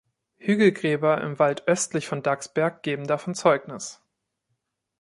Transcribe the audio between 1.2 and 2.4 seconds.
im Wald östlich von